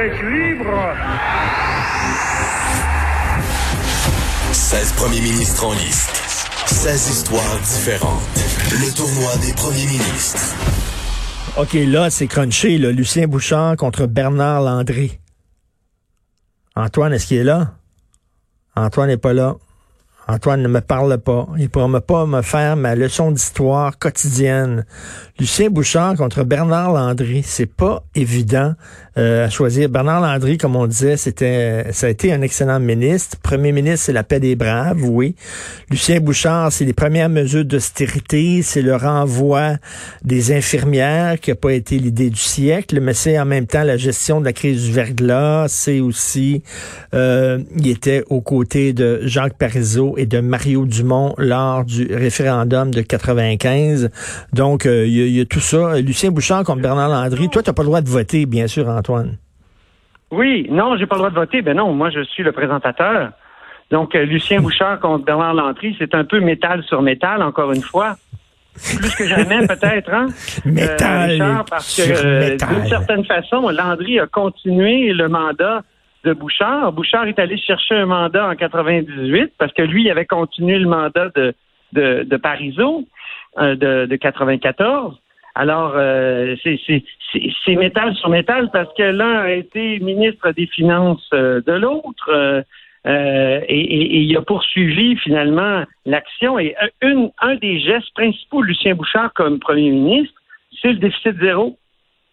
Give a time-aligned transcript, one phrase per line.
[0.00, 0.94] Québec libre
[4.52, 6.16] 16 premiers ministres en liste.
[6.66, 8.22] 16 histoires différentes.
[8.70, 10.54] Le tournoi des premiers ministres.
[11.58, 12.92] OK, là, c'est crunché, là.
[12.92, 15.18] Lucien Bouchard contre Bernard Landry.
[16.76, 17.74] Antoine, est-ce qu'il est là?
[18.76, 19.56] Antoine n'est pas là.
[20.30, 21.48] Antoine ne me parle pas.
[21.56, 24.84] Il ne pourra pas me faire ma leçon d'histoire quotidienne.
[25.40, 28.74] Lucien Bouchard contre Bernard Landry, c'est pas évident
[29.18, 29.88] euh, à choisir.
[29.88, 33.38] Bernard Landry, comme on disait, c'était, ça a été un excellent ministre.
[33.42, 35.34] Premier ministre, c'est la paix des braves, oui.
[35.90, 39.78] Lucien Bouchard, c'est les premières mesures d'austérité, c'est le renvoi
[40.22, 43.96] des infirmières qui n'a pas été l'idée du siècle, mais c'est en même temps la
[43.96, 45.66] gestion de la crise du verglas.
[45.68, 46.62] C'est aussi,
[47.14, 52.90] euh, il était aux côtés de Jacques Parizeau et de Mario Dumont lors du référendum
[52.90, 54.10] de 95.
[54.52, 55.98] Donc, euh, il y, a tout ça.
[56.00, 57.48] Lucien Bouchard contre Bernard Landry.
[57.48, 59.38] Toi, tu n'as pas le droit de voter, bien sûr, Antoine.
[60.30, 61.62] Oui, non, j'ai pas le droit de voter.
[61.62, 63.30] Ben non, moi, je suis le présentateur.
[63.90, 67.82] Donc, euh, Lucien Bouchard contre Bernard Landry, c'est un peu métal sur métal, encore une
[67.82, 68.16] fois.
[68.74, 70.26] Plus que jamais, peut-être, hein?
[70.64, 71.40] Métal.
[71.40, 75.82] Euh, parce que, d'une certaine façon, Landry a continué le mandat
[76.24, 76.92] de Bouchard.
[76.92, 80.88] Bouchard est allé chercher un mandat en 98 parce que lui il avait continué le
[80.88, 81.54] mandat de,
[81.92, 83.06] de, de Parizeau
[83.58, 85.18] euh, de, de 94.
[85.54, 91.60] Alors, euh, c'est métal sur métal parce que l'un a été ministre des Finances euh,
[91.66, 92.62] de l'autre euh,
[93.06, 96.58] euh, et, il a poursuivi finalement l'action.
[96.58, 100.34] Et un des gestes principaux de Lucien Bouchard comme premier ministre,
[100.80, 101.76] c'est le déficit zéro.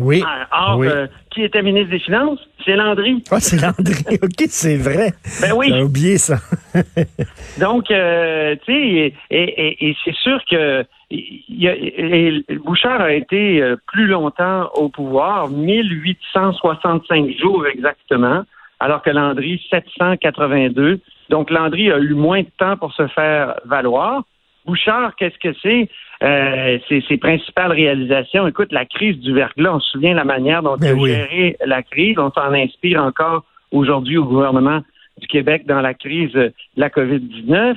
[0.00, 0.22] Oui.
[0.50, 0.88] Or, oui.
[0.88, 2.40] Euh, qui était ministre des Finances?
[2.64, 3.22] C'est Landry.
[3.30, 4.18] Ah, c'est Landry.
[4.22, 5.12] OK, c'est vrai.
[5.40, 5.66] Ben oui.
[5.68, 6.36] J'ai oublié ça.
[7.60, 13.12] Donc, euh, tu sais, et, et, et c'est sûr que y a, et Bouchard a
[13.12, 18.44] été euh, plus longtemps au pouvoir, 1865 jours exactement,
[18.80, 21.00] alors que Landry, 782.
[21.28, 24.22] Donc, Landry a eu moins de temps pour se faire valoir.
[24.66, 25.88] Bouchard, qu'est-ce que c'est?
[26.22, 28.46] Euh, c'est ses principales réalisations.
[28.46, 31.10] Écoute, la crise du verglas, on se souvient la manière dont Ben il a oui.
[31.10, 32.16] géré la crise.
[32.18, 34.80] On s'en inspire encore aujourd'hui au gouvernement
[35.20, 37.74] du Québec dans la crise de la COVID-19.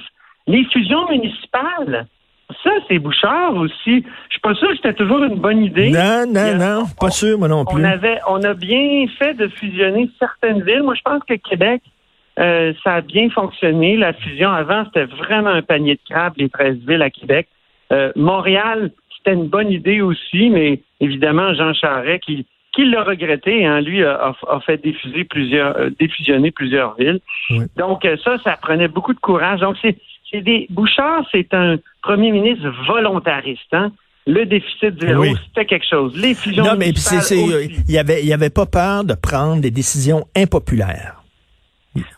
[0.48, 2.06] Les fusions municipales,
[2.64, 4.04] ça, c'est Bouchard aussi.
[4.28, 5.90] Je suis pas sûr que c'était toujours une bonne idée.
[5.90, 7.84] Non, non, a- non, pas sûr, moi non on plus.
[7.84, 10.84] avait, on a bien fait de fusionner certaines villes.
[10.84, 11.82] Moi, je pense que Québec,
[12.40, 13.96] euh, ça a bien fonctionné.
[13.98, 17.48] La fusion avant, c'était vraiment un panier de crabes, les 13 villes à Québec.
[17.92, 23.66] Euh, Montréal, c'était une bonne idée aussi, mais évidemment, Jean Charest, qui, qui l'a regretté,
[23.66, 27.20] hein, lui, a, a- fait diffuser plusieurs, euh, défusionner plusieurs villes.
[27.52, 27.66] Oui.
[27.78, 29.62] Donc, euh, ça, ça prenait beaucoup de courage.
[29.62, 29.96] Donc, c'est
[30.32, 30.66] c'est des.
[30.72, 33.72] Bouchard, c'est un premier ministre volontariste.
[33.74, 33.92] Hein?
[34.28, 35.34] Le déficit zéro, Oui.
[35.48, 36.20] c'était quelque chose.
[36.20, 39.62] Les fusions Non, mais c'est, il y avait, il y avait pas peur de prendre
[39.62, 41.15] des décisions impopulaires.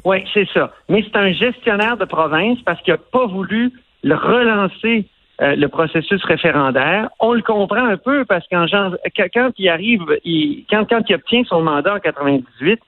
[0.05, 0.71] Oui, c'est ça.
[0.89, 3.71] Mais c'est un gestionnaire de province parce qu'il n'a pas voulu
[4.03, 5.05] le relancer
[5.41, 7.09] euh, le processus référendaire.
[7.19, 11.43] On le comprend un peu parce qu'en quand il arrive, il- quand, quand il obtient
[11.43, 12.79] son mandat en 98,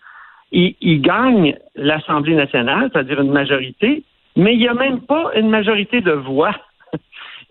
[0.51, 4.03] il, il gagne l'Assemblée nationale, c'est-à-dire une majorité,
[4.35, 6.56] mais il n'y a même pas une majorité de voix.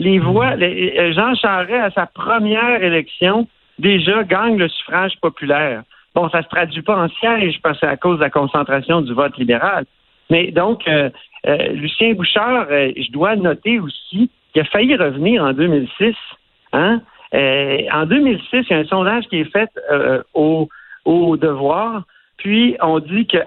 [0.01, 3.47] Les voix, les- euh, Jean Charest, à sa première élection,
[3.79, 5.83] déjà gagne le suffrage populaire.
[6.15, 9.01] Bon, ça se traduit pas en siège parce que c'est à cause de la concentration
[9.03, 9.85] du vote libéral.
[10.31, 11.11] Mais donc, euh,
[11.47, 16.15] euh, Lucien Bouchard, euh, je dois noter aussi qu'il a failli revenir en 2006.
[16.73, 17.01] Hein?
[17.33, 19.71] En 2006, il y a un sondage qui est fait
[20.35, 20.69] au,
[21.05, 22.05] au devoir.
[22.39, 23.39] Puis, on dit que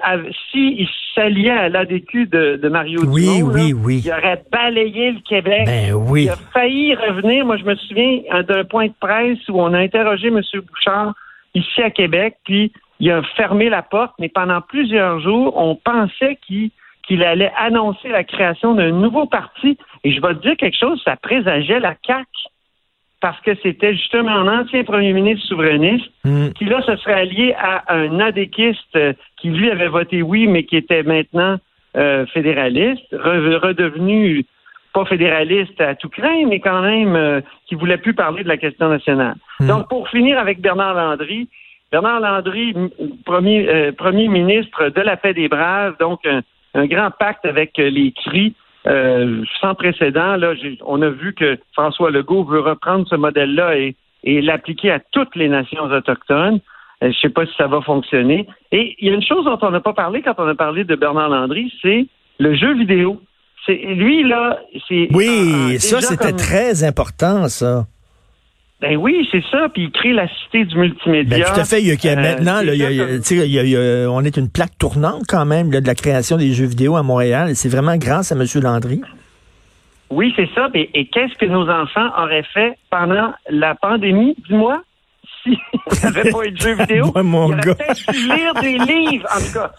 [0.51, 4.01] s'il s'alliait à l'ADQ de, de Mario Oui, Dumont, là, oui, oui.
[4.06, 5.63] il aurait balayé le Québec.
[5.65, 6.24] Ben oui.
[6.25, 7.45] Il a failli revenir.
[7.45, 10.41] Moi, je me souviens d'un point de presse où on a interrogé M.
[10.68, 11.13] Bouchard
[11.56, 16.38] ici à Québec, puis il a fermé la porte, mais pendant plusieurs jours, on pensait
[16.45, 16.69] qu'il
[17.07, 19.75] qu'il allait annoncer la création d'un nouveau parti.
[20.03, 22.27] Et je vais te dire quelque chose, ça présageait la CAQ,
[23.21, 26.50] parce que c'était justement un ancien premier ministre souverainiste Hmm.
[26.53, 30.63] qui là se serait allié à un adéquiste euh, qui lui avait voté oui, mais
[30.63, 31.57] qui était maintenant
[31.97, 34.45] euh, fédéraliste, re- redevenu
[34.93, 38.57] pas fédéraliste à tout craint, mais quand même euh, qui voulait plus parler de la
[38.57, 39.35] question nationale.
[39.59, 39.67] Hmm.
[39.67, 41.47] Donc pour finir avec Bernard Landry,
[41.91, 42.73] Bernard Landry,
[43.25, 48.13] premier, euh, premier ministre de la paix des braves, donc un, grand pacte avec les
[48.13, 48.55] cris.
[48.85, 50.53] sans précédent, là,
[50.85, 55.35] on a vu que François Legault veut reprendre ce modèle-là et, et l'appliquer à toutes
[55.35, 56.59] les nations autochtones.
[57.01, 58.47] Je ne sais pas si ça va fonctionner.
[58.71, 60.83] Et il y a une chose dont on n'a pas parlé quand on a parlé
[60.83, 62.05] de Bernard Landry, c'est
[62.39, 63.21] le jeu vidéo.
[63.67, 67.85] Lui là, c'est oui, ça c'était très important ça.
[68.81, 69.69] Ben oui, c'est ça.
[69.71, 71.37] Puis il crée la cité du multimédia.
[71.37, 71.81] Ben, tout à fait.
[71.81, 72.61] Il y a, maintenant,
[74.11, 77.55] on est une plaque tournante quand même de la création des jeux vidéo à Montréal.
[77.55, 78.43] C'est vraiment grâce à M.
[78.55, 79.01] Landry.
[80.09, 80.69] Oui, c'est ça.
[80.73, 84.81] Et, et qu'est-ce que nos enfants auraient fait pendant la pandémie, dis-moi?
[85.43, 87.11] S'il n'y avait pas eu de jeux vidéo.
[87.13, 89.71] Moi, mon il lire des livres, en tout cas.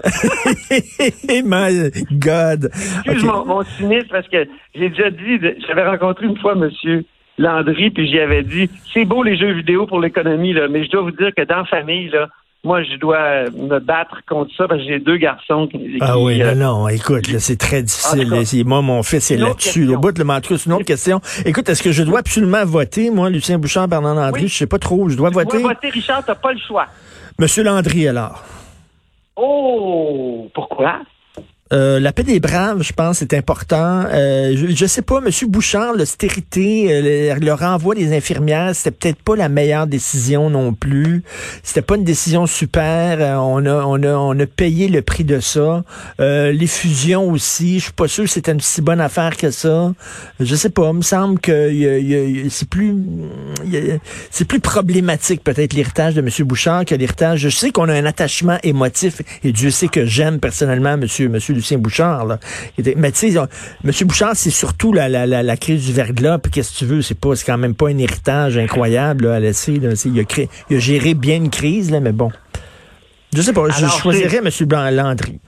[1.45, 2.71] My God.
[3.05, 7.05] Excuse mon, mon cynisme parce que j'ai déjà dit, j'avais rencontré une fois monsieur
[7.39, 10.91] Landry, puis j'y avais dit, c'est beau les jeux vidéo pour l'économie, là, mais je
[10.91, 12.29] dois vous dire que dans la famille, là,
[12.65, 15.99] moi, je dois me battre contre ça parce que j'ai deux garçons qui.
[16.01, 18.65] Ah oui, euh, non, non, écoute, c'est très difficile.
[18.65, 19.89] moi, mon fils est là-dessus.
[19.89, 21.21] Au bout de le c'est une autre question.
[21.45, 24.47] Écoute, est-ce que je dois absolument voter, moi, Lucien Bouchard, Bernard Landry?
[24.47, 25.09] Je sais pas trop.
[25.09, 25.57] Je dois tu voter.
[25.57, 26.87] Tu dois voter, Richard, t'as pas le choix.
[27.39, 28.45] Monsieur Landry, alors.
[29.35, 31.01] Oh, pourquoi?
[31.73, 34.05] Euh, la paix des braves, je pense, c'est important.
[34.13, 39.37] Euh, je, sais pas, Monsieur Bouchard, l'austérité, euh, le, renvoi des infirmières, c'était peut-être pas
[39.37, 41.23] la meilleure décision non plus.
[41.63, 43.19] C'était pas une décision super.
[43.21, 45.83] Euh, on a, on a, on a payé le prix de ça.
[46.19, 49.93] les fusions aussi, je suis pas sûr que c'était une si bonne affaire que ça.
[50.41, 51.71] Je sais pas, il me semble que
[52.51, 52.95] c'est plus,
[54.31, 57.41] c'est plus problématique peut-être l'héritage de Monsieur Bouchard que l'héritage.
[57.41, 61.55] Je sais qu'on a un attachement émotif et Dieu sait que j'aime personnellement Monsieur, Monsieur
[61.63, 62.27] Lucien Bouchard.
[62.27, 62.39] Là.
[62.97, 63.93] Mais tu sais, M.
[64.03, 66.39] Bouchard, c'est surtout la, la, la, crise du verglas.
[66.39, 69.41] Puis qu'est-ce que tu veux, c'est pas, c'est quand même pas un héritage incroyable à
[69.41, 69.79] laisser.
[69.79, 69.91] Là.
[70.05, 72.31] Il, a créé, il a géré bien une crise, là, mais bon.
[73.35, 74.95] Je sais pas, je choisirais M.
[74.95, 75.41] Landry.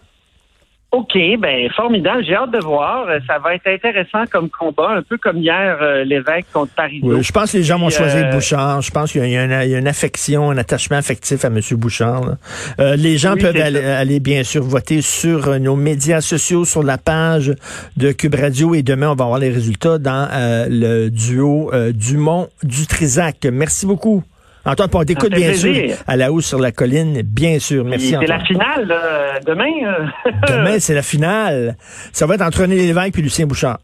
[0.95, 2.25] OK, ben formidable.
[2.25, 3.09] J'ai hâte de voir.
[3.27, 7.01] Ça va être intéressant comme combat, un peu comme hier euh, l'évêque contre Paris.
[7.03, 8.81] Oui, je pense que les gens vont choisir euh, Bouchard.
[8.81, 11.59] Je pense qu'il y, a une affection, un attachement affectif à M.
[11.73, 12.37] Bouchard.
[12.79, 17.53] Euh, les gens peuvent aller, bien sûr voter sur nos médias sociaux, sur la page
[17.97, 18.77] de Cube Radio.
[18.77, 20.29] Et demain, on va avoir les résultats dans
[20.71, 23.45] le duo Dumont du Trisac.
[23.51, 24.23] Merci beaucoup.
[24.67, 27.85] Antoine, on t'écoute bien sûr à la hausse sur la colline, bien sûr.
[27.85, 28.17] Merci.
[28.19, 29.71] C'est la finale demain.
[29.85, 30.31] Euh.
[30.49, 31.77] demain, c'est la finale.
[32.13, 33.79] Ça va être entre René Lévesque et Lucien Bouchard.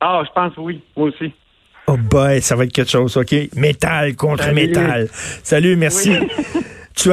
[0.00, 1.32] Ah, je pense oui, moi aussi.
[1.86, 3.34] Oh boy, ça va être quelque chose, OK?
[3.56, 5.08] Métal contre métal.
[5.10, 6.12] Salut, merci.